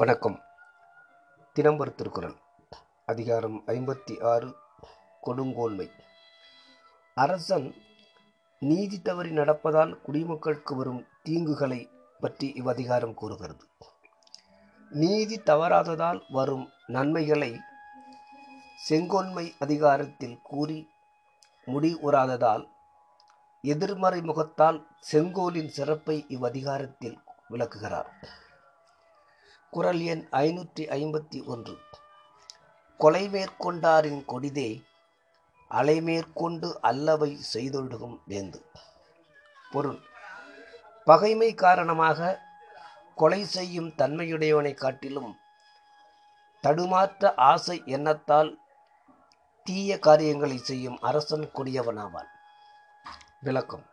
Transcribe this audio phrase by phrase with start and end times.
[0.00, 0.42] வணக்கம்.
[1.56, 2.34] தினம்பர திருக்குறள்
[3.06, 4.54] அதிகாரம் ஐம்பத்தி ஆறு
[5.26, 5.90] கொடுங்கோன்மை.
[7.14, 7.74] அரசன்
[8.58, 11.90] நீதி தவறி நடப்பதால் குடிமக்களுக்கு வரும் தீங்குகளை
[12.20, 13.64] பற்றி இவ்வதிகாரம் கூறுகிறது.
[14.90, 17.60] நீதி தவறாததால் வரும் நன்மைகளை
[18.88, 20.88] செங்கோன்மை அதிகாரத்தில் கூறி
[21.66, 22.68] முடிவுறாததால்
[23.62, 27.16] எதிர்மறை முகத்தால் செங்கோலின் சிறப்பை இவ்வதிகாரத்தில்
[27.48, 28.12] விளக்குகிறார்.
[29.70, 31.78] குரல் எண் ஐநூற்றி ஐம்பத்தி ஒன்று.
[32.98, 34.82] கொலை மேற்கொண்டாரின் கொடிதே
[35.70, 38.64] அலைமேற்கொண்டு அல்லவை செய்தொழுகும் வேந்து.
[39.72, 39.98] பொருள்.
[41.04, 42.40] பகைமை காரணமாக
[43.14, 45.38] கொலை செய்யும் தன்மையுடையவனை காட்டிலும்
[46.60, 48.58] தடுமாற்ற ஆசை எண்ணத்தால்
[49.64, 52.30] தீய காரியங்களை செய்யும் அரசன் கொடியவனாவான்.
[53.40, 53.86] விளக்கம்.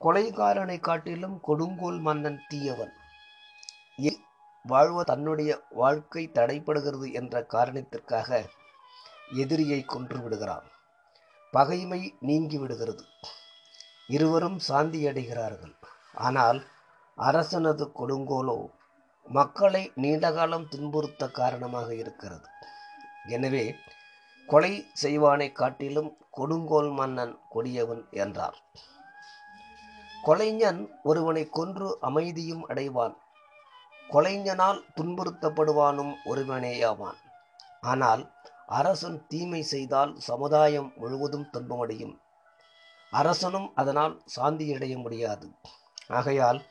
[0.00, 2.92] கொலைகாரனை காட்டிலும் கொடுங்கோல் மன்னன் தீயவன்.
[4.70, 5.50] வாழ்வ தன்னுடைய
[5.82, 8.38] வாழ்க்கை தடைப்படுகிறது என்ற காரணத்திற்காக
[9.42, 10.66] எதிரியை கொன்று விடுகிறான்.
[11.52, 13.04] பகைமை நீங்கி விடுகிறது.
[14.16, 15.74] இருவரும் சாந்தியடைகிறார்கள்
[16.26, 16.58] ஆனால்
[17.18, 18.58] அரசனது கொடுங்கோலோ
[19.26, 22.46] மக்களை நீண்டகாலம் துன்புறுத்த காரணமாக இருக்கிறது.
[23.34, 23.64] எனவே
[24.48, 24.72] கொலை
[25.02, 28.58] செய்வானை காட்டிலும் கொடுங்கோல் மன்னன் கொடியவன் என்றார்.
[30.26, 33.16] கொலைஞன் ஒருவனை கொன்று அமைதியும் அடைவான்.
[34.10, 37.18] கொலைஞனால் துன்புறுத்தப்படுவானும் ஒருவனேயாவான்.
[37.80, 38.32] ஆனால்
[38.66, 42.20] அரசன் தீமை செய்தால் சமுதாயம் முழுவதும் துன்பமடையும்.
[43.10, 45.50] அரசனும் அதனால் சாந்தியடைய முடியாது.
[46.08, 46.62] ஆகையால்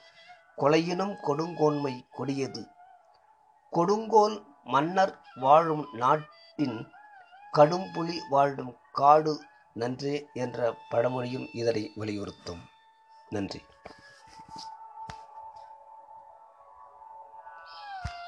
[0.57, 2.67] கொலையினும் கொடுங்கோன்மை கொடியது.
[3.69, 6.87] கொடுங்கோல் மன்னர் வாழும் நாட்டின்
[7.53, 9.41] கடும்புலி வாழும் காடு
[9.73, 12.61] நன்றே என்ற பழமொழியும் இதனை வலியுறுத்தும்.
[13.29, 13.61] நன்றி.